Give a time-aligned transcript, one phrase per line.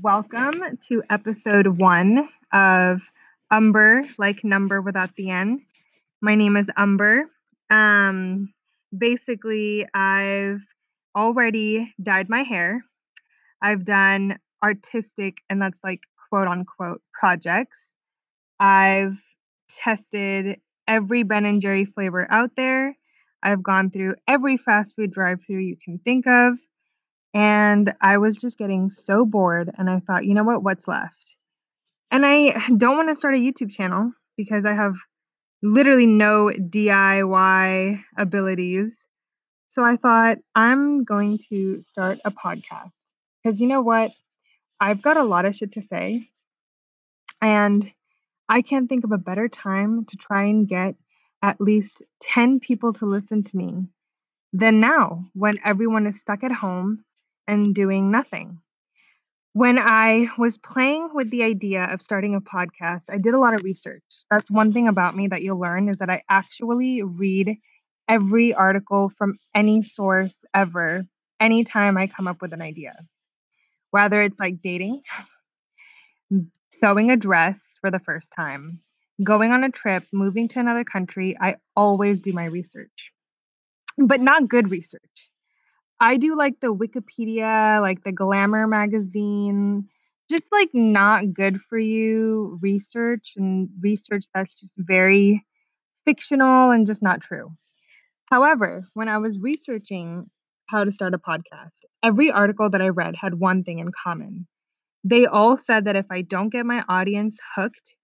[0.00, 3.02] Welcome to episode one of
[3.50, 5.66] Umber, like number without the N.
[6.22, 7.24] My name is Umber.
[7.68, 8.54] Um,
[8.96, 10.62] basically, I've
[11.14, 12.82] already dyed my hair.
[13.60, 16.00] I've done artistic, and that's like
[16.30, 17.92] quote unquote projects.
[18.58, 19.20] I've
[19.68, 22.96] tested every Ben and Jerry flavor out there.
[23.42, 26.58] I've gone through every fast food drive through you can think of.
[27.34, 29.70] And I was just getting so bored.
[29.76, 30.62] And I thought, you know what?
[30.62, 31.36] What's left?
[32.10, 34.96] And I don't want to start a YouTube channel because I have
[35.62, 39.08] literally no DIY abilities.
[39.68, 42.90] So I thought, I'm going to start a podcast.
[43.42, 44.12] Because you know what?
[44.78, 46.28] I've got a lot of shit to say.
[47.40, 47.90] And
[48.48, 50.96] I can't think of a better time to try and get
[51.40, 53.86] at least 10 people to listen to me
[54.52, 57.04] than now when everyone is stuck at home
[57.46, 58.58] and doing nothing.
[59.54, 63.54] When I was playing with the idea of starting a podcast, I did a lot
[63.54, 64.02] of research.
[64.30, 67.58] That's one thing about me that you'll learn is that I actually read
[68.08, 71.04] every article from any source ever
[71.38, 72.94] anytime I come up with an idea.
[73.90, 75.02] Whether it's like dating,
[76.72, 78.80] sewing a dress for the first time,
[79.22, 83.12] going on a trip, moving to another country, I always do my research.
[83.98, 85.31] But not good research.
[86.02, 89.88] I do like the Wikipedia, like the Glamour magazine,
[90.28, 95.46] just like not good for you research and research that's just very
[96.04, 97.52] fictional and just not true.
[98.24, 100.28] However, when I was researching
[100.66, 104.48] how to start a podcast, every article that I read had one thing in common.
[105.04, 107.94] They all said that if I don't get my audience hooked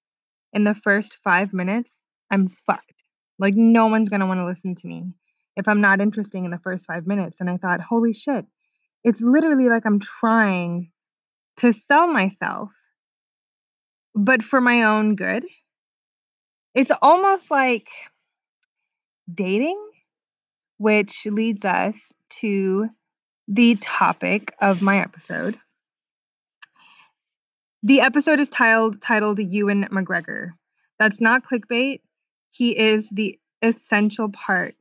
[0.52, 1.90] in the first five minutes,
[2.30, 3.02] I'm fucked.
[3.40, 5.14] Like, no one's going to want to listen to me
[5.58, 7.40] if I'm not interesting in the first five minutes.
[7.40, 8.46] And I thought, holy shit,
[9.04, 10.92] it's literally like I'm trying
[11.58, 12.70] to sell myself,
[14.14, 15.44] but for my own good.
[16.74, 17.88] It's almost like
[19.32, 19.78] dating,
[20.76, 22.88] which leads us to
[23.48, 25.58] the topic of my episode.
[27.82, 30.50] The episode is titled titled Ewan McGregor.
[31.00, 32.00] That's not clickbait.
[32.50, 34.74] He is the essential part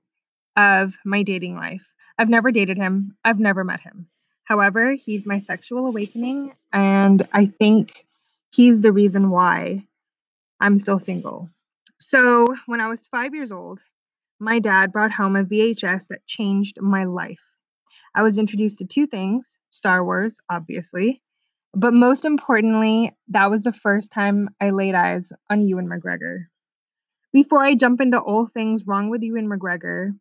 [0.57, 1.93] of my dating life.
[2.17, 4.07] I've never dated him, I've never met him.
[4.43, 8.05] However, he's my sexual awakening, and I think
[8.51, 9.87] he's the reason why
[10.59, 11.49] I'm still single.
[11.99, 13.81] So, when I was five years old,
[14.39, 17.43] my dad brought home a VHS that changed my life.
[18.15, 21.21] I was introduced to two things Star Wars, obviously,
[21.73, 26.45] but most importantly, that was the first time I laid eyes on Ewan McGregor.
[27.33, 30.17] Before I jump into all things wrong with Ewan McGregor,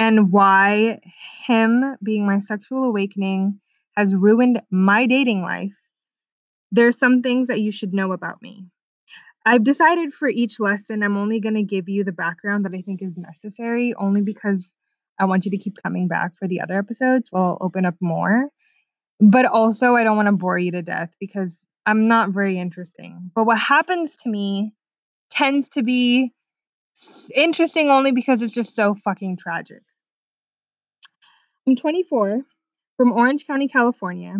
[0.00, 0.98] and why
[1.46, 3.60] him being my sexual awakening
[3.98, 5.76] has ruined my dating life,
[6.72, 8.64] there's some things that you should know about me.
[9.44, 12.80] I've decided for each lesson, I'm only going to give you the background that I
[12.80, 14.72] think is necessary, only because
[15.18, 17.28] I want you to keep coming back for the other episodes.
[17.30, 18.48] Well, open up more.
[19.20, 23.30] But also, I don't want to bore you to death because I'm not very interesting.
[23.34, 24.72] But what happens to me
[25.30, 26.32] tends to be
[27.34, 29.82] interesting only because it's just so fucking tragic.
[31.70, 32.42] I'm 24
[32.96, 34.34] from Orange County, California.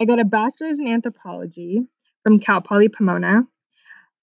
[0.00, 1.86] I got a bachelor's in anthropology
[2.24, 3.46] from Cal Poly Pomona.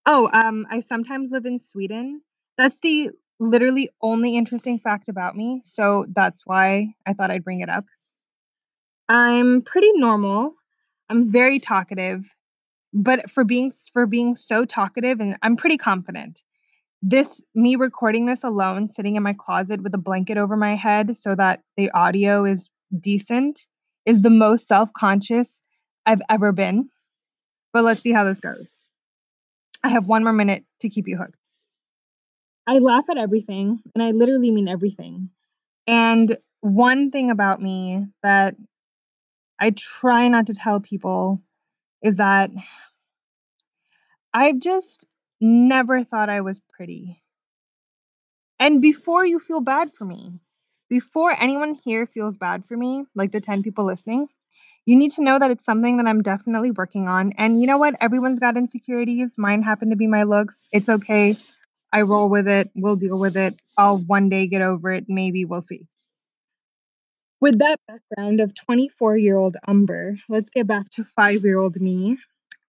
[0.06, 2.22] Oh, um, I sometimes live in Sweden.
[2.58, 7.62] That's the literally only interesting fact about me, so that's why I thought I'd bring
[7.62, 7.86] it up.
[9.08, 10.56] I'm pretty normal.
[11.08, 12.36] I'm very talkative,
[12.91, 16.44] but for being for being so talkative and I'm pretty confident
[17.02, 21.16] this me recording this alone sitting in my closet with a blanket over my head
[21.16, 23.68] so that the audio is decent
[24.06, 25.64] is the most self-conscious
[26.06, 26.90] I've ever been.
[27.72, 28.80] But let's see how this goes.
[29.84, 31.38] I have one more minute to keep you hooked.
[32.68, 35.30] I laugh at everything, and I literally mean everything.
[35.88, 38.56] And one thing about me that
[39.59, 41.42] I try not to tell people
[42.04, 42.52] is that
[44.34, 45.08] I've just
[45.41, 47.22] never thought I was pretty.
[48.59, 50.40] And before you feel bad for me,
[50.90, 54.28] before anyone here feels bad for me, like the 10 people listening,
[54.86, 57.34] you need to know that it's something that I'm definitely working on.
[57.38, 57.96] And you know what?
[58.02, 59.36] Everyone's got insecurities.
[59.38, 60.58] Mine happen to be my looks.
[60.72, 61.38] It's okay.
[61.94, 62.70] I roll with it.
[62.76, 63.59] We'll deal with it.
[63.78, 65.06] I'll one day get over it.
[65.08, 65.88] Maybe we'll see.
[67.40, 71.80] With that background of 24 year old Umber, let's get back to five year old
[71.80, 72.18] me.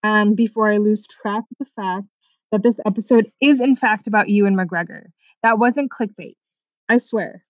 [0.03, 2.07] Um, before I lose track of the fact
[2.51, 5.05] that this episode is, in fact, about Ewan McGregor.
[5.43, 6.35] That wasn't clickbait.
[6.89, 7.43] I swear.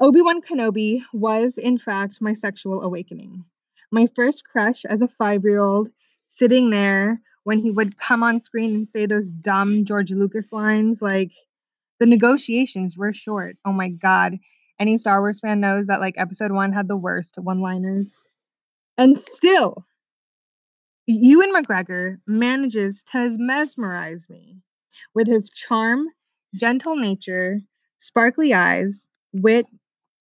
[0.00, 3.44] Obi Wan Kenobi was, in fact, my sexual awakening.
[3.92, 5.90] My first crush as a five year old,
[6.26, 11.02] sitting there when he would come on screen and say those dumb George Lucas lines
[11.02, 11.32] like,
[11.98, 13.56] the negotiations were short.
[13.64, 14.38] Oh my God.
[14.78, 18.18] Any Star Wars fan knows that like episode one had the worst one liners.
[18.96, 19.84] And still,
[21.12, 24.58] Ewan McGregor manages to mesmerize me
[25.12, 26.06] with his charm,
[26.54, 27.60] gentle nature,
[27.98, 29.66] sparkly eyes, wit,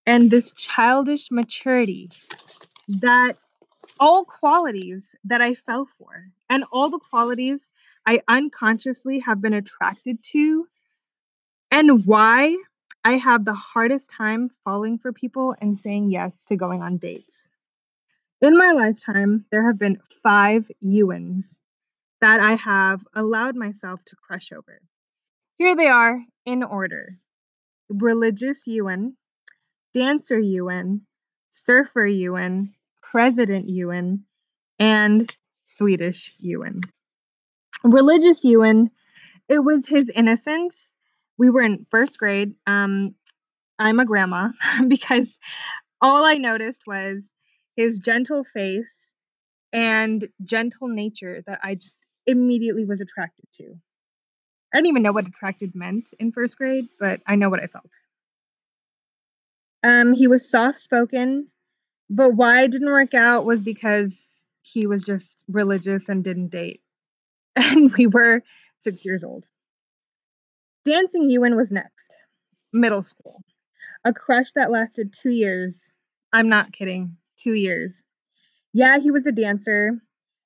[0.08, 2.10] and this childish maturity
[2.88, 3.38] that
[4.00, 7.70] all qualities that I fell for, and all the qualities
[8.08, 10.68] I unconsciously have been attracted to,
[11.70, 12.58] and why
[13.06, 17.49] I have the hardest time falling for people and saying yes to going on dates.
[18.42, 21.60] In my lifetime, there have been five Ewans
[22.22, 24.80] that I have allowed myself to crush over.
[25.58, 27.20] Here they are in order
[27.90, 29.18] religious Ewan,
[29.94, 31.06] dancer Ewan,
[31.50, 34.24] surfer Ewan, president Ewan,
[34.78, 35.34] and
[35.64, 36.82] Swedish Ewan.
[37.84, 38.90] Religious Ewan,
[39.50, 40.96] it was his innocence.
[41.38, 42.54] We were in first grade.
[42.68, 43.16] Um,
[43.80, 44.50] I'm a grandma
[44.88, 45.40] because
[46.00, 47.34] all I noticed was
[47.80, 49.16] his gentle face
[49.72, 53.74] and gentle nature that I just immediately was attracted to.
[54.74, 57.68] I didn't even know what attracted meant in first grade, but I know what I
[57.68, 57.90] felt.
[59.82, 61.48] Um, he was soft spoken,
[62.10, 66.82] but why it didn't work out was because he was just religious and didn't date.
[67.56, 68.44] And we were
[68.80, 69.46] six years old.
[70.84, 72.20] Dancing Ewan was next,
[72.74, 73.42] middle school.
[74.04, 75.94] A crush that lasted two years.
[76.34, 78.04] I'm not kidding, two years.
[78.74, 80.02] Yeah, he was a dancer.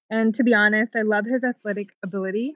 [0.09, 2.55] And to be honest, I love his athletic ability.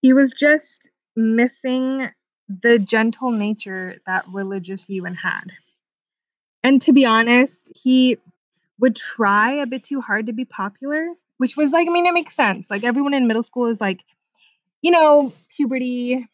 [0.00, 2.08] He was just missing
[2.48, 5.52] the gentle nature that religious Ewan had.
[6.62, 8.18] And to be honest, he
[8.78, 11.08] would try a bit too hard to be popular,
[11.38, 12.70] which was like, I mean, it makes sense.
[12.70, 14.02] Like everyone in middle school is like,
[14.80, 16.26] you know, puberty,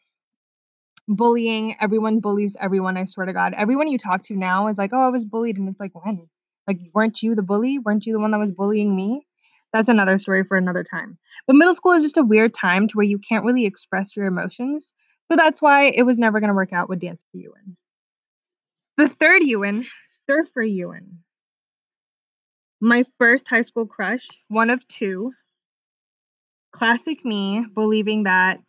[1.07, 1.75] bullying.
[1.79, 2.97] Everyone bullies everyone.
[2.97, 3.53] I swear to God.
[3.53, 5.57] Everyone you talk to now is like, oh, I was bullied.
[5.57, 6.27] And it's like, when?
[6.69, 7.79] Like, weren't you the bully?
[7.79, 9.25] Weren't you the one that was bullying me?
[9.73, 11.17] That's another story for another time.
[11.47, 14.27] But middle school is just a weird time to where you can't really express your
[14.27, 14.93] emotions.
[15.31, 17.75] So that's why it was never going to work out with Dance for Ewan.
[18.97, 19.87] The third Ewan,
[20.27, 21.23] Surfer Ewan.
[22.79, 25.33] My first high school crush, one of two.
[26.71, 28.59] Classic me, believing that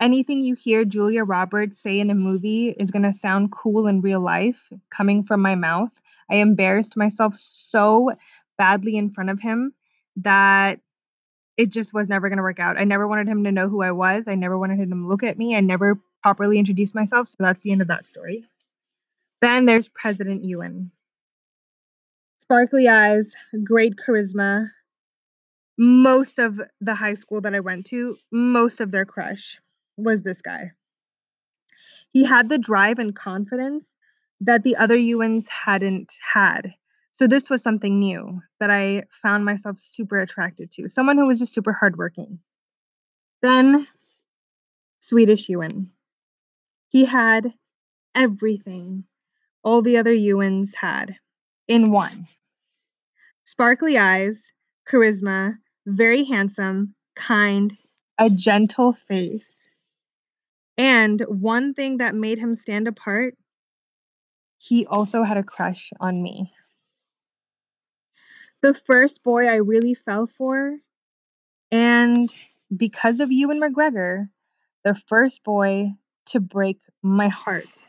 [0.00, 4.00] anything you hear Julia Roberts say in a movie is going to sound cool in
[4.00, 5.92] real life coming from my mouth.
[6.30, 8.12] I embarrassed myself so
[8.58, 9.74] badly in front of him
[10.16, 10.80] that
[11.56, 12.78] it just was never going to work out.
[12.78, 14.26] I never wanted him to know who I was.
[14.26, 15.56] I never wanted him to look at me.
[15.56, 17.28] I never properly introduced myself.
[17.28, 18.44] So that's the end of that story.
[19.40, 20.90] Then there's President Ewan.
[22.38, 24.70] Sparkly eyes, great charisma.
[25.76, 29.58] Most of the high school that I went to, most of their crush
[29.96, 30.72] was this guy.
[32.10, 33.96] He had the drive and confidence
[34.44, 36.74] that the other Ewans hadn't had.
[37.12, 40.88] So this was something new that I found myself super attracted to.
[40.88, 42.40] Someone who was just super hardworking.
[43.42, 43.86] Then
[44.98, 45.90] Swedish Ewan.
[46.88, 47.52] He had
[48.14, 49.04] everything
[49.62, 51.16] all the other Ewans had
[51.68, 52.26] in one.
[53.44, 54.52] Sparkly eyes,
[54.88, 57.76] charisma, very handsome, kind,
[58.18, 59.70] a gentle face.
[60.76, 63.36] And one thing that made him stand apart,
[64.64, 66.52] he also had a crush on me.
[68.62, 70.78] The first boy I really fell for,
[71.70, 72.34] and
[72.74, 74.28] because of Ewan McGregor,
[74.82, 75.92] the first boy
[76.26, 77.84] to break my heart.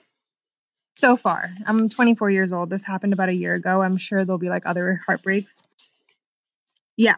[0.97, 2.69] So far, I'm 24 years old.
[2.69, 3.81] This happened about a year ago.
[3.81, 5.61] I'm sure there'll be like other heartbreaks.
[6.97, 7.17] Yeah.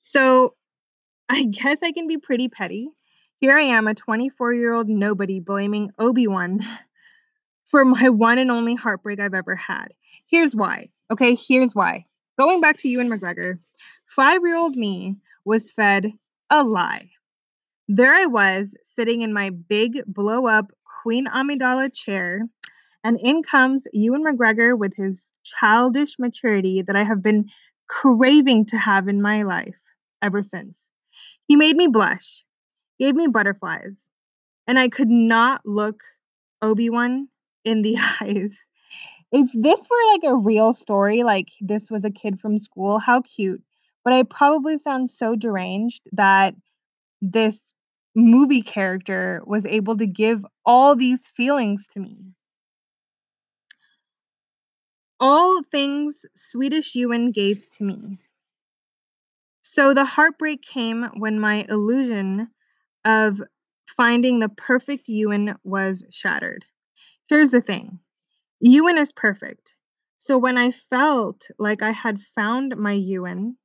[0.00, 0.54] So
[1.28, 2.90] I guess I can be pretty petty
[3.38, 6.60] here I am, a 24 year old nobody, blaming Obi Wan
[7.66, 9.88] for my one and only heartbreak I've ever had.
[10.26, 10.88] Here's why.
[11.10, 12.06] Okay, here's why.
[12.38, 13.58] Going back to Ewan McGregor,
[14.06, 16.12] five year old me was fed
[16.50, 17.10] a lie.
[17.88, 22.48] There I was, sitting in my big blow up Queen Amidala chair,
[23.04, 27.48] and in comes Ewan McGregor with his childish maturity that I have been
[27.88, 29.78] craving to have in my life
[30.20, 30.90] ever since.
[31.46, 32.44] He made me blush
[32.98, 34.08] gave me butterflies.
[34.66, 36.02] And I could not look
[36.62, 37.28] Obi Wan
[37.66, 38.66] in the eyes.
[39.32, 43.22] If this were like a real story, like this was a kid from school, how
[43.22, 43.62] cute.
[44.04, 46.54] But I probably sound so deranged that
[47.22, 47.74] this
[48.14, 52.34] movie character was able to give all these feelings to me.
[55.20, 58.18] All things Swedish Ewan gave to me
[59.62, 62.50] So the heartbreak came when my illusion
[63.04, 63.42] of
[63.88, 66.66] finding the perfect Ewan was shattered.
[67.28, 68.00] Here's the thing
[68.60, 69.76] Ewan is perfect.
[70.18, 73.56] So when I felt like I had found my Ewan,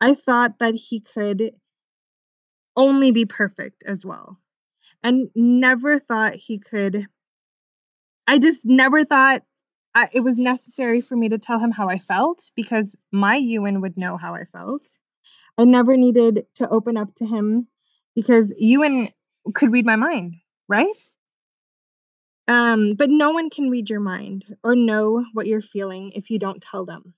[0.00, 1.52] I thought that he could
[2.76, 4.38] only be perfect as well.
[5.02, 7.06] And never thought he could.
[8.26, 9.42] I just never thought
[9.94, 13.80] I, it was necessary for me to tell him how I felt because my Ewan
[13.80, 14.96] would know how I felt.
[15.58, 17.68] I never needed to open up to him
[18.14, 19.10] because Ewan
[19.54, 20.36] could read my mind,
[20.68, 20.94] right?
[22.48, 26.38] Um, but no one can read your mind or know what you're feeling if you
[26.38, 27.14] don't tell them.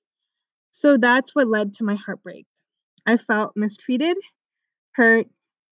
[0.71, 2.47] So that's what led to my heartbreak.
[3.07, 4.17] I felt mistreated,
[4.93, 5.27] hurt,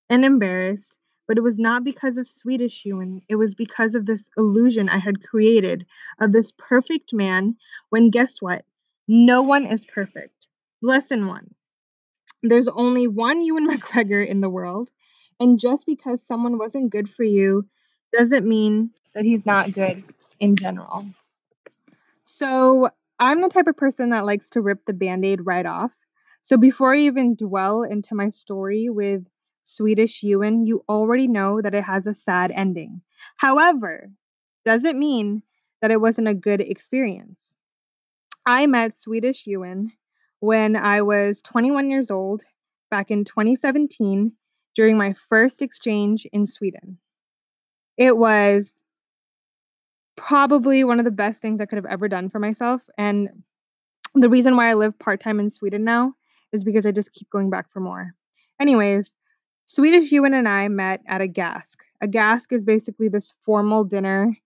[0.08, 3.22] and embarrassed, but it was not because of Swedish Ewan.
[3.28, 5.86] It was because of this illusion I had created
[6.20, 7.56] of this perfect man
[7.90, 8.64] when guess what?
[9.08, 10.48] No one is perfect.
[10.80, 11.54] Lesson one
[12.42, 14.90] there's only one Ewan McGregor in the world,
[15.40, 17.66] and just because someone wasn't good for you
[18.12, 20.02] doesn't mean that he's not good
[20.40, 21.04] in general.
[22.24, 25.92] So, I'm the type of person that likes to rip the band aid right off.
[26.40, 29.26] So, before I even dwell into my story with
[29.64, 33.02] Swedish Ewan, you already know that it has a sad ending.
[33.36, 34.10] However,
[34.64, 35.42] doesn't mean
[35.80, 37.54] that it wasn't a good experience.
[38.46, 39.92] I met Swedish Ewan
[40.40, 42.42] when I was 21 years old
[42.90, 44.32] back in 2017
[44.74, 46.98] during my first exchange in Sweden.
[48.02, 48.74] It was
[50.16, 52.82] probably one of the best things I could have ever done for myself.
[52.98, 53.28] And
[54.16, 56.14] the reason why I live part time in Sweden now
[56.50, 58.12] is because I just keep going back for more.
[58.60, 59.16] Anyways,
[59.66, 61.76] Swedish Ewan and I met at a gask.
[62.00, 64.36] A gask is basically this formal dinner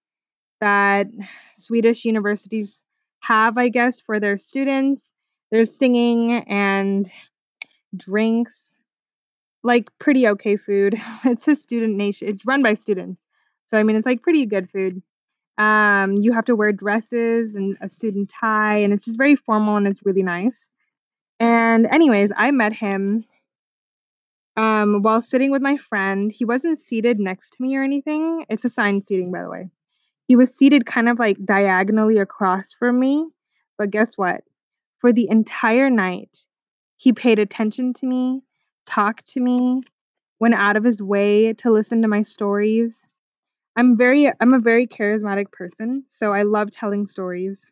[0.60, 1.06] that
[1.54, 2.84] Swedish universities
[3.20, 5.14] have, I guess, for their students.
[5.50, 7.10] There's singing and
[7.96, 8.74] drinks,
[9.62, 11.00] like pretty okay food.
[11.24, 12.28] It's a student nation.
[12.28, 13.25] It's run by students.
[13.66, 15.02] So I mean it's like pretty good food.
[15.58, 19.36] Um, you have to wear dresses and a suit and tie, and it's just very
[19.36, 20.70] formal and it's really nice.
[21.40, 23.24] And anyways, I met him
[24.56, 26.32] um, while sitting with my friend.
[26.32, 28.44] He wasn't seated next to me or anything.
[28.48, 29.70] It's assigned seating, by the way.
[30.28, 33.28] He was seated kind of like diagonally across from me.
[33.78, 34.42] But guess what?
[34.98, 36.38] For the entire night,
[36.96, 38.42] he paid attention to me,
[38.86, 39.82] talked to me,
[40.40, 43.08] went out of his way to listen to my stories.
[43.76, 47.66] I'm very I'm a very charismatic person, so I love telling stories.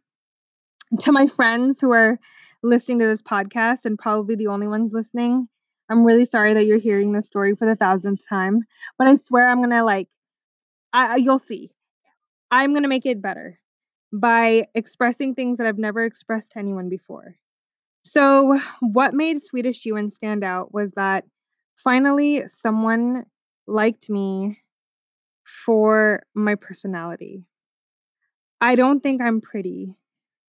[1.01, 2.19] To my friends who are
[2.63, 5.49] listening to this podcast and probably the only ones listening,
[5.91, 8.61] I'm really sorry that you're hearing this story for the thousandth time,
[8.99, 10.09] but I swear I'm going to like
[10.93, 11.71] I you'll see.
[12.51, 13.59] I'm going to make it better
[14.13, 17.35] by expressing things that I've never expressed to anyone before.
[18.05, 21.25] So, what made Swedish Ewan stand out was that
[21.77, 23.25] finally someone
[23.67, 24.59] liked me
[25.45, 27.45] for my personality.
[28.61, 29.95] I don't think I'm pretty.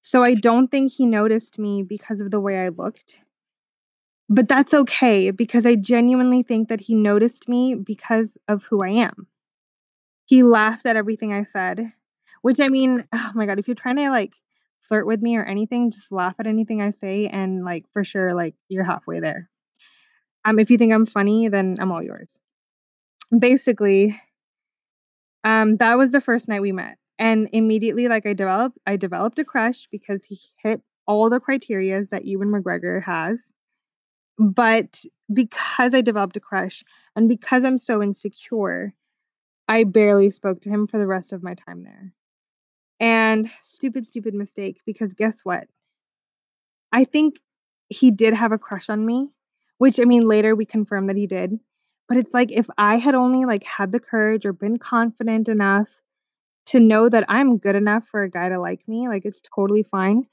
[0.01, 3.19] So I don't think he noticed me because of the way I looked.
[4.29, 8.89] But that's okay because I genuinely think that he noticed me because of who I
[8.89, 9.27] am.
[10.25, 11.91] He laughed at everything I said,
[12.41, 14.33] which I mean, oh my god, if you're trying to like
[14.81, 18.33] flirt with me or anything, just laugh at anything I say and like for sure
[18.33, 19.49] like you're halfway there.
[20.45, 22.39] Um if you think I'm funny, then I'm all yours.
[23.37, 24.19] Basically,
[25.45, 26.97] um, that was the first night we met.
[27.17, 32.09] And immediately, like I developed, I developed a crush because he hit all the criterias
[32.09, 33.53] that Ewan McGregor has.
[34.37, 36.83] But because I developed a crush
[37.15, 38.93] and because I'm so insecure,
[39.67, 42.11] I barely spoke to him for the rest of my time there.
[42.99, 45.67] And stupid, stupid mistake because guess what?
[46.91, 47.39] I think
[47.87, 49.29] he did have a crush on me,
[49.77, 51.59] which I mean, later we confirmed that he did.
[52.07, 55.89] But it's like if I had only like had the courage or been confident enough
[56.67, 59.83] to know that I'm good enough for a guy to like me, like it's totally
[59.83, 60.27] fine,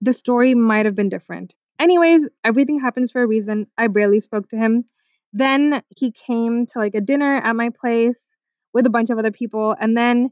[0.00, 1.54] the story might have been different.
[1.78, 3.66] Anyways, everything happens for a reason.
[3.76, 4.84] I barely spoke to him.
[5.32, 8.36] Then he came to like a dinner at my place
[8.72, 9.76] with a bunch of other people.
[9.78, 10.30] And then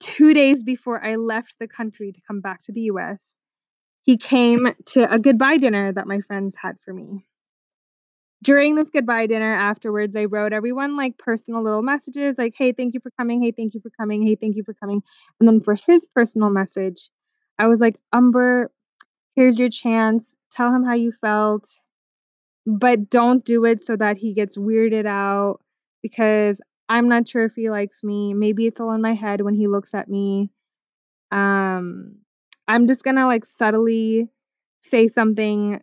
[0.00, 3.36] two days before I left the country to come back to the US,
[4.02, 7.26] he came to a goodbye dinner that my friends had for me
[8.42, 12.94] during this goodbye dinner afterwards, I wrote everyone like personal little messages like, hey, thank
[12.94, 13.42] you for coming.
[13.42, 14.22] Hey, thank you for coming.
[14.26, 15.02] Hey, thank you for coming.
[15.40, 17.10] And then for his personal message,
[17.58, 18.70] I was like, Umber,
[19.34, 20.34] here's your chance.
[20.52, 21.68] Tell him how you felt,
[22.66, 25.60] but don't do it so that he gets weirded out
[26.02, 28.34] because I'm not sure if he likes me.
[28.34, 30.50] Maybe it's all in my head when he looks at me.
[31.30, 32.16] Um,
[32.66, 34.28] I'm just gonna like subtly
[34.80, 35.80] say something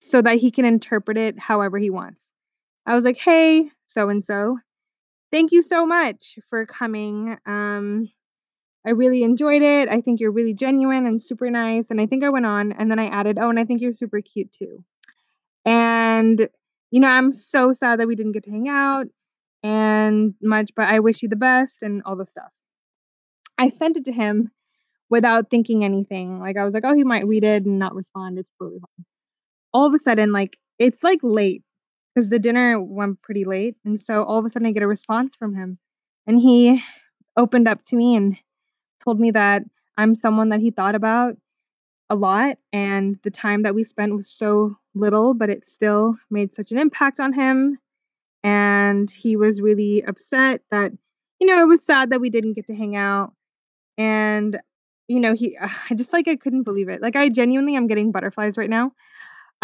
[0.00, 2.22] so that he can interpret it however he wants.
[2.86, 4.58] I was like, "Hey, so and so,
[5.32, 7.38] thank you so much for coming.
[7.46, 8.10] Um,
[8.86, 9.88] I really enjoyed it.
[9.90, 12.90] I think you're really genuine and super nice." And I think I went on and
[12.90, 14.84] then I added, "Oh, and I think you're super cute too."
[15.66, 16.48] And,
[16.92, 19.08] you know, I'm so sad that we didn't get to hang out
[19.64, 22.52] and much, but I wish you the best and all the stuff.
[23.58, 24.50] I sent it to him
[25.10, 26.40] without thinking anything.
[26.40, 28.38] Like I was like, "Oh, he might read it and not respond.
[28.38, 29.06] It's totally fine."
[29.74, 31.64] All of a sudden, like it's like late
[32.14, 34.88] because the dinner went pretty late, and so all of a sudden I get a
[34.88, 35.78] response from him,
[36.26, 36.82] and he
[37.36, 38.36] opened up to me and
[39.04, 39.64] told me that
[39.98, 41.36] I'm someone that he thought about
[42.10, 46.54] a lot, and the time that we spent was so little, but it still made
[46.54, 47.78] such an impact on him.
[48.44, 50.92] And he was really upset that,
[51.40, 53.32] you know, it was sad that we didn't get to hang out.
[53.98, 54.60] And,
[55.08, 55.58] you know, he,
[55.90, 57.02] I just like, I couldn't believe it.
[57.02, 58.92] Like, I genuinely am getting butterflies right now.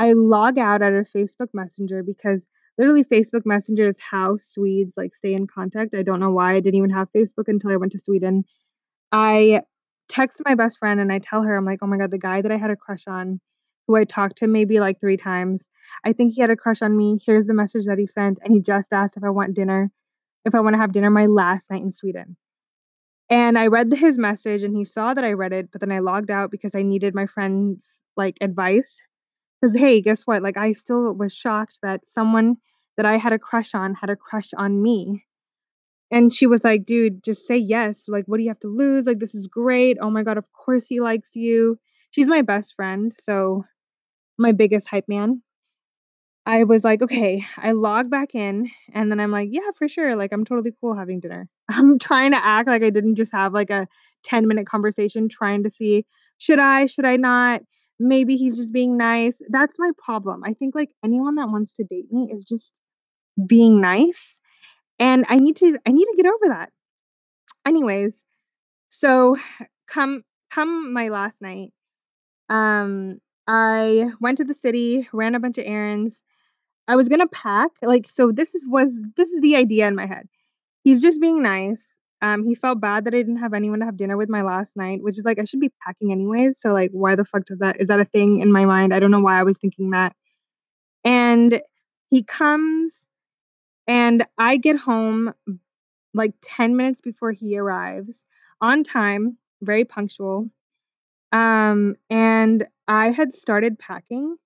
[0.00, 2.46] I log out out of Facebook Messenger because
[2.78, 5.94] literally Facebook Messenger is how Swedes like stay in contact.
[5.94, 8.44] I don't know why I didn't even have Facebook until I went to Sweden.
[9.12, 9.60] I
[10.08, 12.40] text my best friend and I tell her, I'm like, oh my God, the guy
[12.40, 13.42] that I had a crush on,
[13.86, 15.68] who I talked to maybe like three times,
[16.02, 17.20] I think he had a crush on me.
[17.26, 18.38] Here's the message that he sent.
[18.42, 19.90] And he just asked if I want dinner,
[20.46, 22.38] if I want to have dinner my last night in Sweden.
[23.28, 25.98] And I read his message and he saw that I read it, but then I
[25.98, 29.02] logged out because I needed my friend's like advice.
[29.60, 30.42] Because, hey, guess what?
[30.42, 32.56] Like, I still was shocked that someone
[32.96, 35.24] that I had a crush on had a crush on me.
[36.10, 38.06] And she was like, dude, just say yes.
[38.08, 39.06] Like, what do you have to lose?
[39.06, 39.98] Like, this is great.
[40.00, 41.78] Oh my God, of course he likes you.
[42.10, 43.12] She's my best friend.
[43.18, 43.64] So,
[44.38, 45.42] my biggest hype man.
[46.46, 50.16] I was like, okay, I log back in and then I'm like, yeah, for sure.
[50.16, 51.48] Like, I'm totally cool having dinner.
[51.68, 53.86] I'm trying to act like I didn't just have like a
[54.24, 56.06] 10 minute conversation trying to see
[56.38, 57.60] should I, should I not?
[58.00, 59.42] Maybe he's just being nice.
[59.50, 60.42] That's my problem.
[60.44, 62.80] I think like anyone that wants to date me is just
[63.46, 64.40] being nice.
[65.00, 66.70] And I need to I need to get over that.
[67.66, 68.24] Anyways,
[68.90, 69.36] so
[69.88, 71.72] come come my last night,
[72.50, 76.22] um, I went to the city, ran a bunch of errands.
[76.88, 80.06] I was gonna pack, like, so this is was this is the idea in my
[80.06, 80.28] head.
[80.84, 81.98] He's just being nice.
[82.22, 84.76] Um, he felt bad that I didn't have anyone to have dinner with my last
[84.76, 86.60] night, which is like I should be packing anyways.
[86.60, 88.92] So like, why the fuck does that is that a thing in my mind?
[88.94, 90.14] I don't know why I was thinking that.
[91.04, 91.62] And
[92.10, 93.08] he comes
[93.86, 95.32] and I get home
[96.14, 98.26] like 10 minutes before he arrives
[98.60, 100.50] on time, very punctual.
[101.32, 104.36] Um, and I had started packing,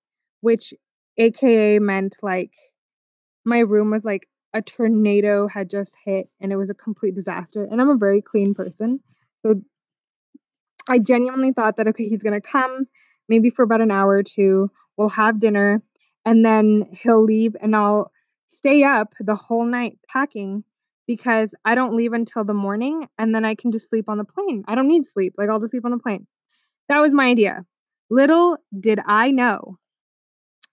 [0.41, 0.73] which
[1.17, 2.53] AKA meant like
[3.45, 7.63] my room was like a tornado had just hit and it was a complete disaster.
[7.63, 9.01] And I'm a very clean person.
[9.41, 9.61] So
[10.87, 12.87] I genuinely thought that, okay, he's going to come
[13.27, 14.71] maybe for about an hour or two.
[14.95, 15.83] We'll have dinner
[16.23, 18.11] and then he'll leave and I'll
[18.47, 20.63] stay up the whole night packing
[21.05, 24.23] because I don't leave until the morning and then I can just sleep on the
[24.23, 24.63] plane.
[24.69, 25.33] I don't need sleep.
[25.37, 26.27] Like I'll just sleep on the plane.
[26.87, 27.65] That was my idea.
[28.09, 29.77] Little did I know.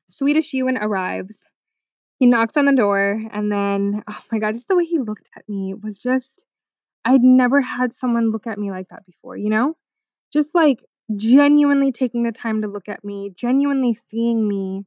[0.06, 1.44] Swedish Ewan arrives.
[2.22, 5.28] He knocks on the door and then oh my god, just the way he looked
[5.36, 6.46] at me was just
[7.04, 9.76] I'd never had someone look at me like that before, you know?
[10.32, 10.84] Just like
[11.16, 14.84] genuinely taking the time to look at me, genuinely seeing me.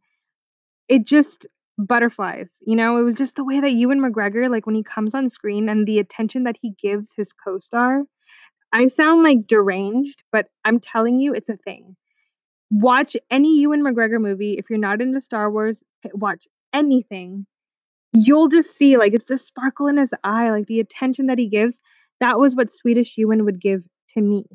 [0.88, 1.46] It just
[1.78, 3.00] butterflies, you know?
[3.00, 5.86] It was just the way that Ewan McGregor, like when he comes on screen and
[5.86, 8.04] the attention that he gives his co-star.
[8.72, 11.98] I sound like deranged, but I'm telling you, it's a thing.
[12.72, 14.54] Watch any Ewan McGregor movie.
[14.54, 17.46] If you're not into Star Wars, watch anything.
[18.14, 21.48] You'll just see like it's the sparkle in his eye, like the attention that he
[21.48, 21.82] gives.
[22.20, 23.84] That was what Swedish Ewan would give
[24.14, 24.46] to me.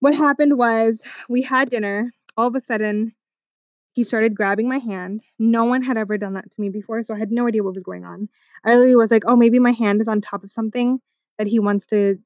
[0.00, 2.12] What happened was we had dinner.
[2.36, 3.12] All of a sudden,
[3.92, 5.22] he started grabbing my hand.
[5.38, 7.74] No one had ever done that to me before, so I had no idea what
[7.74, 8.28] was going on.
[8.64, 11.00] I really was like, oh, maybe my hand is on top of something
[11.38, 12.18] that he wants to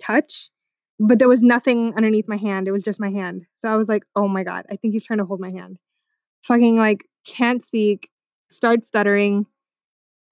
[0.00, 0.50] touch,
[0.98, 2.68] but there was nothing underneath my hand.
[2.68, 3.46] It was just my hand.
[3.56, 5.78] So I was like, oh my God, I think he's trying to hold my hand.
[6.44, 8.10] Fucking like, can't speak,
[8.48, 9.46] start stuttering,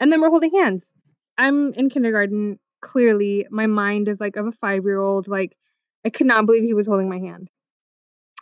[0.01, 0.93] and then we're holding hands.
[1.39, 2.59] I'm in kindergarten.
[2.83, 5.29] Clearly, my mind is like of a five year old.
[5.29, 5.57] Like,
[6.05, 7.51] I could not believe he was holding my hand.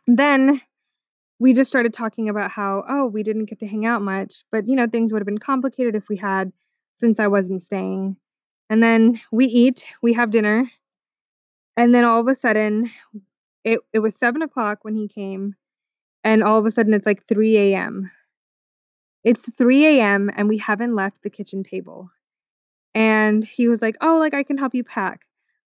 [0.06, 0.60] Then
[1.38, 4.66] we just started talking about how, oh, we didn't get to hang out much, but
[4.66, 6.52] you know, things would have been complicated if we had
[6.96, 8.16] since I wasn't staying.
[8.70, 10.70] And then we eat, we have dinner,
[11.76, 12.90] and then all of a sudden,
[13.64, 15.54] it, it was seven o'clock when he came,
[16.22, 18.10] and all of a sudden it's like 3 a.m.
[19.24, 20.30] It's 3 a.m.
[20.36, 22.10] and we haven't left the kitchen table.
[22.94, 25.22] And he was like, Oh, like I can help you pack.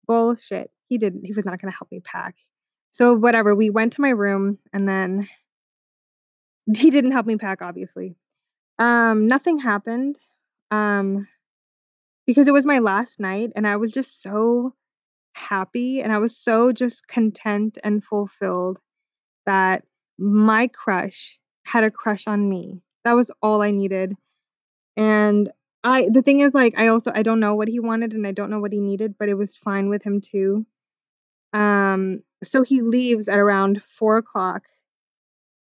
[0.07, 0.71] Bullshit.
[0.89, 1.25] He didn't.
[1.25, 2.37] He was not going to help me pack.
[2.91, 3.55] So, whatever.
[3.55, 5.29] We went to my room and then
[6.77, 8.17] he didn't help me pack, obviously.
[8.79, 10.19] Um, nothing happened,
[10.71, 11.29] um,
[12.27, 14.75] because it was my last night, and I was just so
[15.35, 18.81] happy, and I was so just content and fulfilled
[19.47, 19.85] that
[20.19, 22.81] my crush had a crush on me.
[23.05, 24.17] That was all I needed.
[24.97, 25.51] And
[25.85, 28.33] I the thing is, like, I also I don't know what he wanted, and I
[28.33, 30.67] don't know what he needed, but it was fine with him too.
[31.55, 34.65] Um, so he leaves at around four o'clock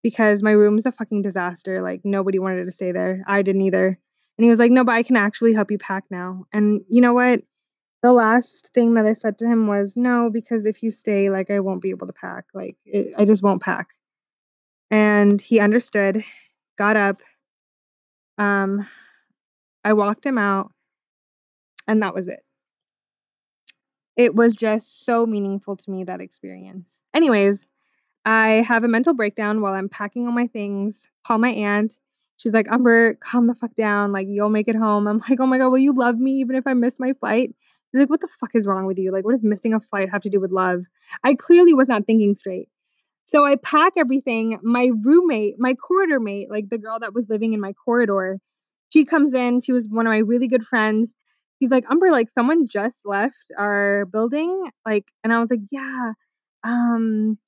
[0.04, 3.22] because my room's a fucking disaster, like, nobody wanted to stay there.
[3.26, 3.88] I didn't either.
[4.38, 7.00] And he was like, "No, but I can actually help you pack now." And you
[7.02, 7.42] know what?
[8.02, 11.50] The last thing that I said to him was, "No, because if you stay, like,
[11.50, 13.88] I won't be able to pack, like, eh, I just won't pack."
[14.90, 16.24] And he understood,
[16.78, 17.22] got up.
[18.40, 18.88] Um,
[19.84, 20.72] I walked him out
[21.86, 22.42] and that was it.
[24.16, 27.00] It was just so meaningful to me, that experience.
[27.14, 27.66] Anyways,
[28.26, 31.98] I have a mental breakdown while I'm packing all my things, call my aunt.
[32.38, 35.46] She's like, "Umber, calm the fuck down, like, you'll make it home." I'm like, "Oh
[35.46, 37.54] my god, will you love me even if I miss my flight?"
[37.92, 39.12] She's like, "What the fuck is wrong with you?
[39.12, 40.86] Like, what does missing a flight have to do with love?"
[41.24, 42.68] I clearly was not thinking straight.
[43.30, 47.52] So I pack everything, my roommate, my corridor mate, like, the girl that was living
[47.52, 48.40] in my corridor,
[48.92, 51.14] she comes in, she was one of my really good friends.
[51.62, 56.14] She's like, "Umber, like, someone just left our building," like and I was like, "Yeah,
[56.64, 57.38] um,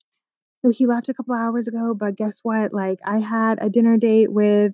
[0.63, 2.73] so he left a couple hours ago, but guess what?
[2.73, 4.73] Like, I had a dinner date with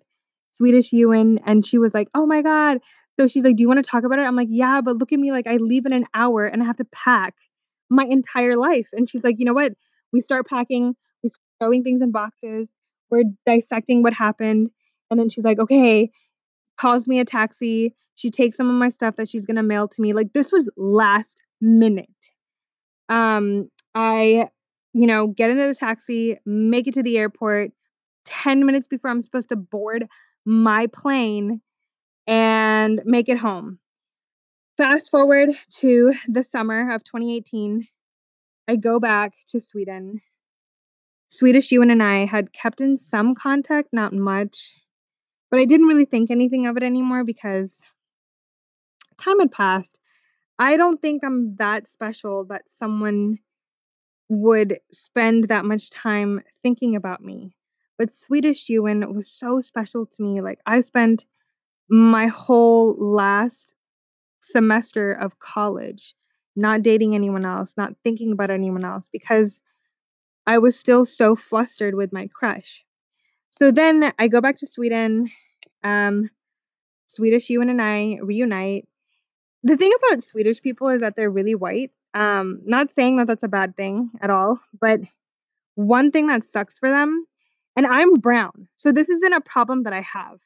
[0.51, 2.79] Swedish Ewan," and she was like, "Oh my god."
[3.19, 5.19] So she's like, "Do you wanna talk about it?" I'm like, "Yeah, but look at
[5.19, 7.35] me, like, I leave in an hour and I have to pack
[7.89, 9.73] my entire life." And she's like, "You know what?"
[10.13, 12.73] We start packing, we start throwing things in boxes,
[13.11, 14.69] we're dissecting what happened,
[15.11, 16.11] and then she's like, "Okay."
[16.77, 20.01] Calls me a taxi, she takes some of my stuff that she's gonna mail to
[20.01, 22.09] me, like, this was last minute.
[23.09, 24.49] Um, I,
[24.93, 27.71] you know, get into the taxi, make it to the airport
[28.25, 30.07] 10 minutes before I'm supposed to board
[30.45, 31.61] my plane
[32.27, 33.79] and make it home.
[34.77, 37.87] Fast forward to the summer of 2018,
[38.69, 40.21] I go back to Sweden.
[41.27, 44.79] Swedish Ewan and I had kept in some contact, not much,
[45.49, 47.81] but I didn't really think anything of it anymore because
[49.17, 49.99] time had passed.
[50.59, 53.39] I don't think I'm that special that someone
[54.29, 57.55] would spend that much time thinking about me.
[57.97, 61.25] But Swedish Ewan was so special to me, like, I spent
[61.89, 63.73] my whole last
[64.41, 66.13] semester of college
[66.59, 69.61] not dating anyone else, not thinking about anyone else because
[70.45, 72.85] I was still so flustered with my crush.
[73.49, 75.29] So then I go back to Sweden,
[75.83, 76.29] um,
[77.07, 78.87] Swedish Ewan and I reunite.
[79.63, 81.91] The thing about Swedish people is that they're really white.
[82.13, 84.99] Um, not saying that that's a bad thing at all, but
[85.75, 87.25] one thing that sucks for them
[87.75, 90.39] and I'm brown, so this isn't a problem that I have,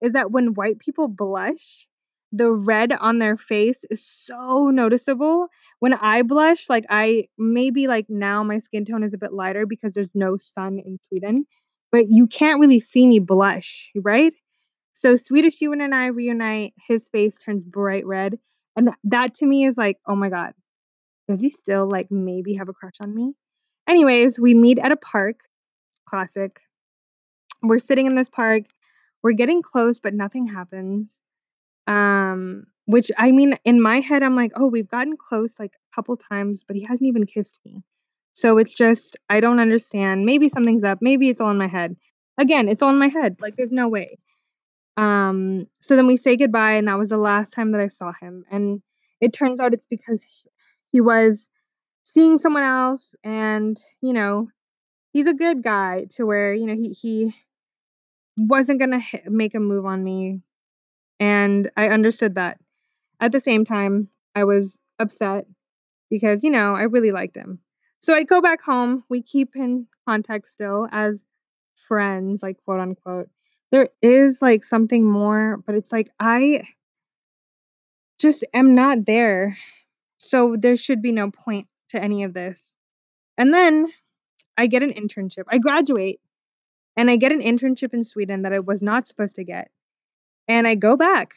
[0.00, 1.86] is that when white people blush,
[2.32, 5.48] the red on their face is so noticeable.
[5.80, 9.66] When I blush, like, I maybe, like, now my skin tone is a bit lighter
[9.66, 11.46] because there's no sun in Sweden,
[11.92, 14.34] but you can't really see me blush, right?
[14.92, 18.38] So Swedish Ewan and I reunite, his face turns bright red,
[18.76, 20.54] and that to me is like, "Oh my god,
[21.28, 23.34] does he still, like, maybe have a crush on me?"
[23.88, 25.40] Anyways, we meet at a park,
[26.08, 26.60] classic.
[27.62, 28.64] We're sitting in this park,
[29.22, 31.20] we're getting close, but nothing happens.
[31.88, 35.96] Um, which I mean, in my head, I'm like, "Oh, we've gotten close, like, a
[35.96, 37.84] couple times, but he hasn't even kissed me."
[38.34, 40.26] So it's just I don't understand.
[40.26, 41.96] Maybe something's up, maybe it's all in my head.
[42.38, 44.18] Again, it's all in my head, like, there's no way.
[44.96, 48.12] Um, so then we say goodbye, and that was the last time that I saw
[48.20, 48.82] him, and
[49.20, 50.44] it turns out it's because
[50.92, 51.50] he was
[52.04, 54.48] seeing someone else and, you know,
[55.12, 57.34] he's a good guy to where, you know, he he
[58.36, 60.40] wasn't gonna hi make a move on me,
[61.20, 62.58] and I understood that.
[63.20, 65.46] At the same time, I was upset
[66.10, 67.60] because, you know, I really liked him.
[68.00, 71.26] So I go back home, we keep in contact still as
[71.88, 73.28] "friends," like, quote, unquote.
[73.72, 76.62] There is, like, something more, but it's like, I
[78.18, 79.56] just am not there,
[80.18, 82.72] so there should be no point to any of this.
[83.36, 83.88] And then
[84.56, 85.44] I get an internship.
[85.48, 86.20] I graduate,
[86.96, 89.70] and I get an internship in Sweden that I was not supposed to get,
[90.48, 91.34] and I go back.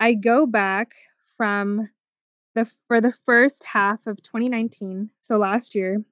[0.00, 0.94] I go back
[1.36, 1.88] from
[2.54, 6.04] the for the first half of 2019, so last year,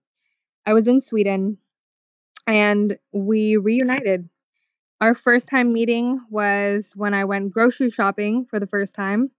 [0.66, 1.58] I was in Sweden,
[2.46, 4.28] and we reunited.
[5.00, 9.30] Our first time meeting was when I went grocery shopping for the first time.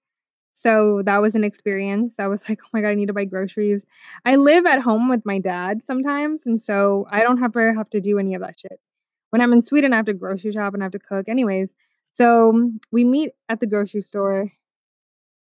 [0.54, 2.20] So that was an experience.
[2.20, 3.86] I was like, "Oh my god, I need to buy groceries."
[4.26, 8.02] I live at home with my dad sometimes, and so I don't ever have to
[8.02, 8.80] do any of that shit.
[9.32, 11.28] when I'm in Sweden, I have to grocery shop and I have to cook.
[11.30, 11.76] Anyways,
[12.16, 14.52] so mm, we meet at the grocery store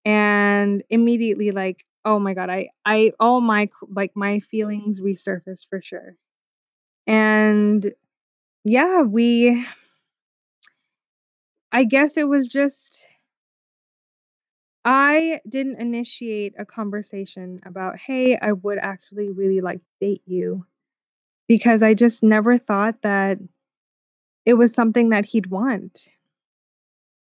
[0.04, 5.82] and immediately like, oh my god, I I all my like my feelings resurfaced for
[5.82, 6.14] sure.
[7.06, 7.92] And
[8.64, 9.66] yeah, we
[11.72, 13.06] I guess it was just
[14.84, 20.66] I didn't initiate a conversation about, "Hey, I would actually really like date you."
[21.48, 23.38] Because I just never thought that
[24.44, 26.08] it was something that he'd want.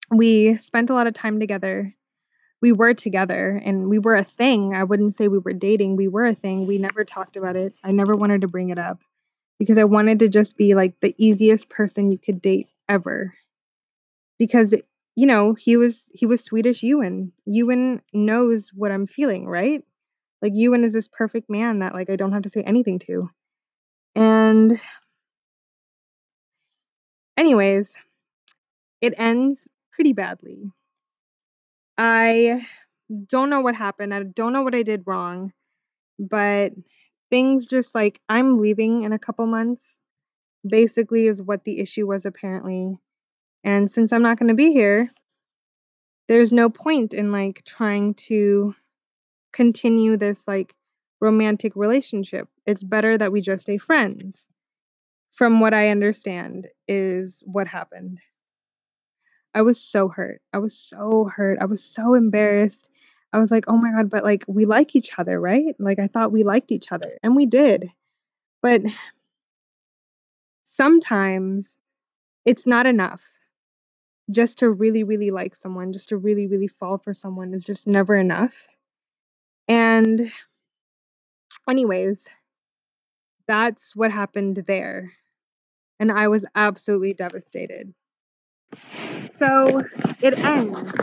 [0.10, 1.94] We spent a lot of time together.
[2.62, 4.74] We were together and we were a thing.
[4.74, 5.96] I wouldn't say we were dating.
[5.96, 6.66] We were a thing.
[6.66, 7.74] We never talked about it.
[7.84, 9.00] I never wanted to bring it up
[9.60, 13.34] because I wanted to just be like the easiest person you could date ever.
[14.40, 14.74] Because
[15.16, 17.32] you know, he was he was Swedish Ewan.
[17.46, 19.84] Ewan knows what I'm feeling, right?
[20.44, 23.30] Like Ewan is this perfect man that like I don't have to say anything to.
[24.16, 24.80] And
[27.36, 27.98] anyways,
[29.02, 30.72] it ends pretty badly.
[31.98, 32.68] I
[33.26, 34.14] don't know what happened.
[34.14, 35.54] I don't know what I did wrong,
[36.20, 36.74] but
[37.32, 39.98] things just like I'm leaving in a couple months
[40.68, 43.00] basically is what the issue was apparently.
[43.64, 45.12] And since I'm not going to be here,
[46.28, 48.76] there's no point in like trying to
[49.52, 50.76] continue this like
[51.22, 52.48] romantic relationship.
[52.68, 54.48] It's better that we just stay friends.
[55.32, 58.20] From what I understand is what happened.
[59.58, 60.40] I was so hurt.
[60.54, 61.58] I was so hurt.
[61.60, 62.92] I was so embarrassed.
[63.34, 66.06] I was like, "Oh my god, but like we like each other, right?" Like I
[66.06, 67.92] thought we liked each other, and we did.
[68.62, 68.84] But
[70.64, 71.78] sometimes
[72.46, 73.24] it's not enough
[74.32, 77.88] just to really really like someone, just to really really fall for someone is just
[77.88, 78.68] never enough.
[79.68, 80.32] And
[81.70, 82.28] anyways,
[83.48, 85.14] that's what happened there.
[86.00, 87.94] And I was absolutely devastated.
[88.76, 89.84] So
[90.22, 90.94] it ends,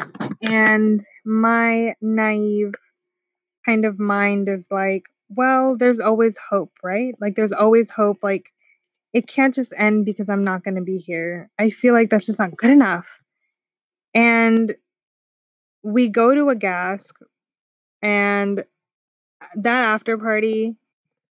[0.42, 2.74] and my naive
[3.64, 7.14] kind of mind is like, well, there's always hope, right?
[7.20, 8.18] Like, there's always hope.
[8.22, 8.52] Like,
[9.12, 11.50] it can't just end because I'm not going to be here.
[11.58, 13.20] I feel like that's just not good enough.
[14.14, 14.74] And
[15.82, 17.12] we go to a gask,
[18.02, 18.64] and
[19.56, 20.76] that after party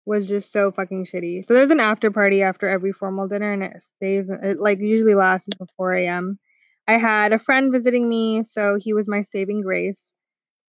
[0.10, 1.46] was just so fucking shitty.
[1.46, 5.14] So there's an after party after every formal dinner, and it stays, it like usually
[5.14, 6.40] lasts until 4 a.m.
[6.88, 10.16] I had a friend visiting me, so he was my saving grace.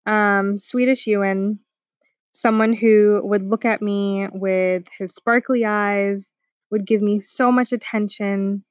[0.05, 1.59] Um, Swedish Ewan,
[2.33, 6.35] someone who would look at me with his sparkly eyes,
[6.70, 8.62] would give me so much attention,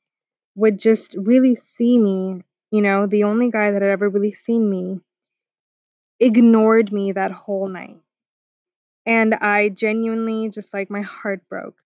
[0.53, 4.69] would just really see me, you know, the only guy that had ever really seen
[4.69, 4.99] me,
[6.19, 7.97] ignored me that whole night.
[9.05, 11.77] And I genuinely just like my heart broke.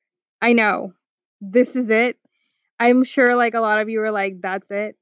[0.42, 0.94] I know.
[1.42, 2.18] This is it.
[2.80, 4.98] I'm sure like a lot of you are like, that's it.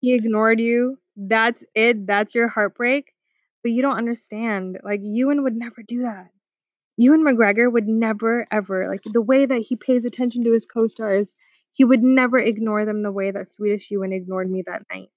[0.00, 0.98] He ignored you.
[1.16, 2.06] That's it.
[2.06, 3.12] That's your heartbreak.
[3.62, 4.78] But you don't understand.
[4.82, 6.30] Like Ewan would never do that.
[6.96, 11.34] Ewan McGregor would never ever like the way that he pays attention to his co-stars,
[11.72, 15.08] he would never ignore them the way that Swedish Ewan ignored me that night.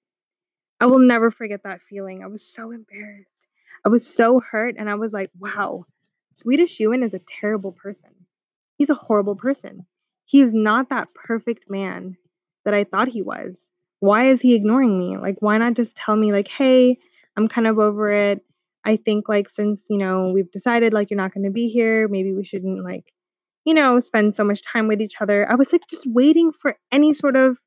[0.80, 2.22] I will never forget that feeling.
[2.22, 3.48] I was so embarrassed.
[3.84, 5.86] I was so hurt and I was like, wow,
[6.36, 8.10] Swedish Ewan is a terrible person.
[8.76, 9.86] He's a horrible person.
[10.24, 12.16] He is not that perfect man
[12.64, 13.70] that I thought he was.
[14.00, 15.16] Why is he ignoring me?
[15.16, 16.98] Like, why not just tell me, like, hey,
[17.36, 18.44] I'm kind of over it.
[18.84, 22.08] I think, like, since, you know, we've decided, like, you're not going to be here,
[22.08, 23.12] maybe we shouldn't, like,
[23.64, 25.50] you know, spend so much time with each other.
[25.50, 27.58] I was, like, just waiting for any sort of,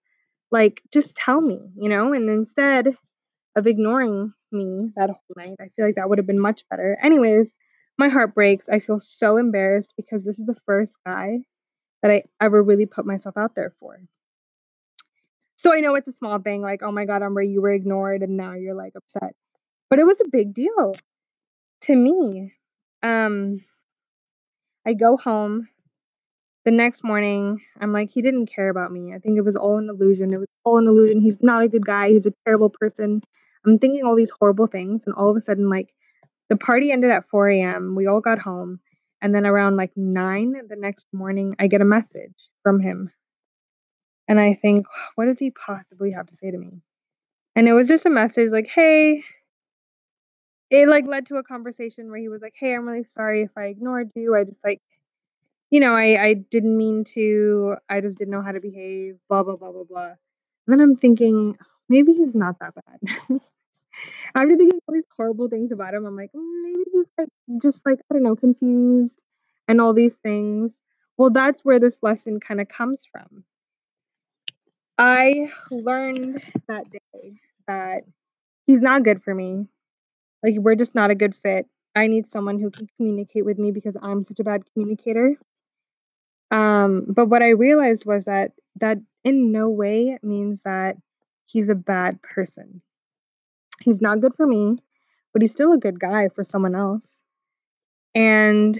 [0.51, 2.13] like, just tell me, you know?
[2.13, 2.95] And instead
[3.55, 6.97] of ignoring me that whole night, I feel like that would have been much better.
[7.03, 7.53] Anyways,
[7.97, 8.69] my heart breaks.
[8.69, 11.39] I feel so embarrassed because this is the first guy
[12.01, 13.99] that I ever really put myself out there for.
[15.55, 18.21] So I know it's a small thing, like, oh my God, Umber, you were ignored
[18.21, 19.33] and now you're like upset.
[19.89, 20.95] But it was a big deal
[21.81, 22.53] to me.
[23.01, 23.61] Um,
[24.85, 25.67] I go home.
[26.65, 29.13] The next morning, I'm like, he didn't care about me.
[29.13, 30.33] I think it was all an illusion.
[30.33, 31.21] It was all an illusion.
[31.21, 32.09] He's not a good guy.
[32.09, 33.21] He's a terrible person.
[33.65, 35.03] I'm thinking all these horrible things.
[35.05, 35.93] And all of a sudden, like,
[36.49, 37.95] the party ended at 4 a.m.
[37.95, 38.79] We all got home.
[39.21, 43.11] And then around like 9 the next morning, I get a message from him.
[44.27, 46.81] And I think, what does he possibly have to say to me?
[47.55, 49.23] And it was just a message like, hey,
[50.69, 53.51] it like led to a conversation where he was like, hey, I'm really sorry if
[53.57, 54.35] I ignored you.
[54.35, 54.81] I just like,
[55.69, 57.77] you know, I, I didn't mean to.
[57.89, 60.07] I just didn't know how to behave, blah, blah, blah, blah, blah.
[60.09, 60.17] And
[60.67, 61.57] then I'm thinking,
[61.89, 63.39] maybe he's not that bad.
[64.35, 67.29] After thinking all these horrible things about him, I'm like, mm, maybe he's like
[67.61, 69.23] just like, I don't know, confused
[69.67, 70.73] and all these things.
[71.17, 73.43] Well, that's where this lesson kind of comes from.
[74.97, 77.33] I learned that day
[77.67, 78.03] that
[78.65, 79.67] he's not good for me.
[80.43, 81.67] Like, we're just not a good fit.
[81.95, 85.35] I need someone who can communicate with me because I'm such a bad communicator.
[86.51, 90.97] Um, but what I realized was that that in no way means that
[91.45, 92.81] he's a bad person.
[93.81, 94.77] He's not good for me,
[95.33, 97.23] but he's still a good guy for someone else.
[98.15, 98.79] And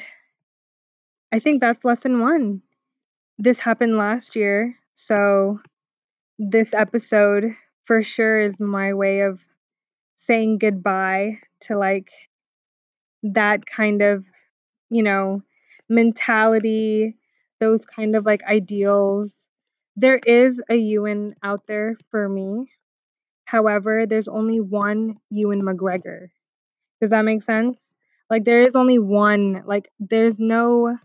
[1.32, 2.62] I think that's lesson one.
[3.38, 4.78] This happened last year.
[4.94, 5.60] So
[6.40, 7.56] this episode
[7.86, 9.40] for sure is my way of
[10.18, 12.12] saying goodbye to like
[13.24, 14.26] that kind of,
[14.90, 15.42] you know,
[15.90, 17.16] mentality,
[17.60, 19.48] those kind of like ideals.
[19.96, 22.68] There is a Ewan out there for me.
[23.48, 26.28] However, there's only one Ewan McGregor.
[27.00, 27.94] Does that make sense?
[28.30, 30.98] Like there is only one, like there's no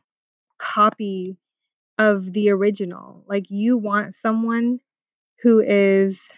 [0.58, 1.36] copy
[1.98, 3.22] of the original.
[3.28, 4.80] Like you want someone
[5.42, 6.28] who is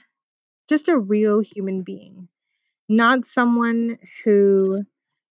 [0.68, 2.28] just a real human being,
[2.86, 4.84] not someone who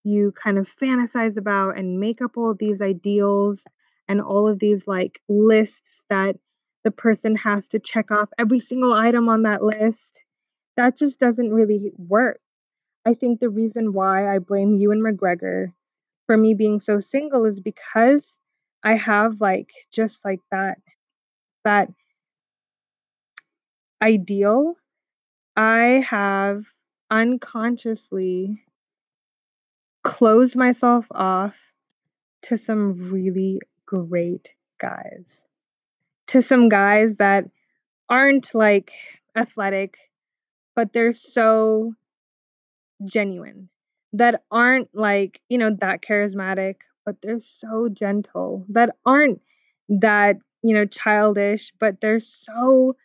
[0.03, 3.63] you kind of fantasize about and make up all these ideals
[4.07, 6.35] and all of these like lists that
[6.83, 10.22] the person has to check off every single item on that list.
[10.77, 12.39] That just doesn't really work.
[13.05, 15.73] I think the reason why I blame Ewan McGregor
[16.27, 18.39] for me being so single is because
[18.83, 20.79] I have like just like that
[21.63, 21.89] that
[24.01, 24.75] ideal.
[25.55, 26.65] I have
[27.11, 28.63] unconsciously
[30.03, 31.55] closed myself off
[32.43, 35.45] to some really great guys.
[36.27, 37.45] To some guys that
[38.09, 38.91] aren't like
[39.35, 39.97] athletic,
[40.75, 41.93] but they're so
[43.05, 43.69] genuine.
[44.13, 48.65] That aren't like, you know, that charismatic, but they're so gentle.
[48.69, 49.41] That aren't
[49.89, 52.95] that, you know, childish, but they're so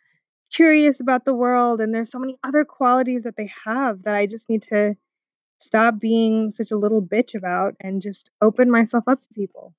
[0.53, 4.27] curious about the world and there's so many other qualities that they have that I
[4.27, 4.95] just need to
[5.59, 9.73] stop being such a little bitch about and just open myself up to people.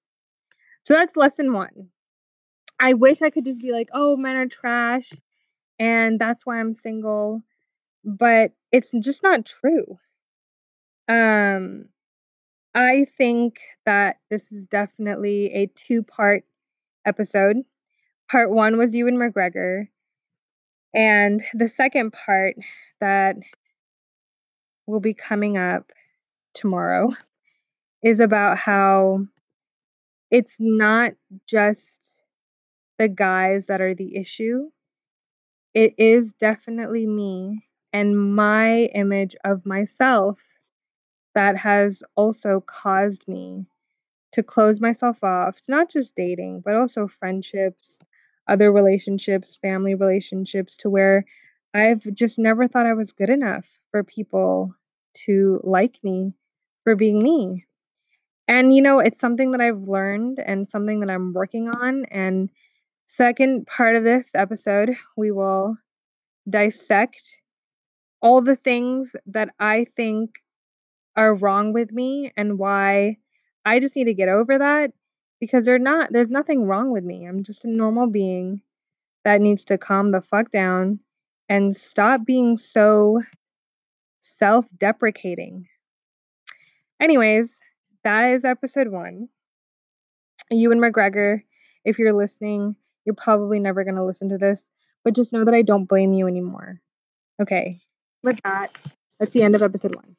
[0.85, 1.89] So that's lesson 1.
[2.81, 5.11] I wish I could just be like, "Oh, men are trash
[5.79, 7.43] and that's why I'm single."
[8.05, 9.99] But it's just not true.
[11.09, 11.89] Um
[12.75, 16.45] I think that this is definitely a two-part
[17.05, 17.65] episode.
[18.31, 19.89] Part 1 was Ewan McGregor.
[20.95, 22.57] And the second part
[23.01, 23.37] that
[24.87, 25.93] will be coming up
[26.55, 27.13] tomorrow
[28.03, 29.27] is about how
[30.31, 31.13] it's not
[31.49, 31.99] just
[32.99, 34.71] the guys that are the issue.
[35.75, 40.39] It is definitely me and my image of myself
[41.35, 43.67] that has also caused me
[44.33, 48.01] to close myself off to not just dating, but also friendships,
[48.49, 51.25] other relationships, family relationships, to where
[51.75, 54.75] I've just never thought I was good enough for people
[55.27, 56.33] to like me
[56.85, 57.67] for being me.
[58.49, 62.05] And you know, it's something that I've learned and something that I'm working on.
[62.07, 62.51] And
[63.07, 65.77] second part of this episode, we will
[66.49, 67.40] dissect
[68.21, 70.37] all the things that I think
[71.17, 73.19] are wrong with me and why
[73.65, 74.93] I just need to get over that
[75.41, 77.27] because they're not there's nothing wrong with me.
[77.27, 78.63] I'm just a normal being
[79.25, 81.01] that needs to calm the fuck down
[81.49, 83.23] and stop being so
[84.21, 85.67] self-deprecating.
[87.01, 87.61] Anyways,
[88.05, 89.29] that is episode 1.
[90.51, 91.43] Ewan McGregor,
[91.85, 94.69] if you're listening, you're probably never going to listen to this,
[95.05, 96.81] but just know that I don't blame you anymore.
[97.41, 97.81] Okay.
[98.23, 98.77] With that,
[99.19, 100.17] that's the end of episode 1.